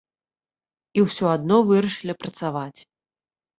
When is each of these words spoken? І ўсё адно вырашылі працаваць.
І 0.99 1.03
ўсё 1.09 1.25
адно 1.35 1.55
вырашылі 1.73 2.17
працаваць. 2.25 2.81